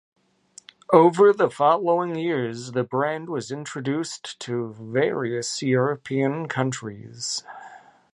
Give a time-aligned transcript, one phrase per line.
[0.91, 7.43] Over the following years, the brand was introduced to various European countries.